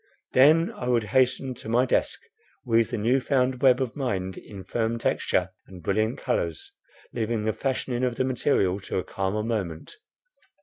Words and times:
Then 0.33 0.71
I 0.71 0.87
would 0.89 1.03
hasten 1.13 1.53
to 1.53 1.69
my 1.69 1.85
desk, 1.85 2.21
weave 2.65 2.89
the 2.89 2.97
new 2.97 3.19
found 3.21 3.61
web 3.61 3.79
of 3.79 3.95
mind 3.95 4.35
in 4.35 4.63
firm 4.63 4.97
texture 4.97 5.49
and 5.67 5.83
brilliant 5.83 6.17
colours, 6.17 6.71
leaving 7.13 7.43
the 7.43 7.53
fashioning 7.53 8.03
of 8.03 8.15
the 8.15 8.23
material 8.25 8.79
to 8.79 8.97
a 8.97 9.03
calmer 9.03 9.43
moment. 9.43 9.93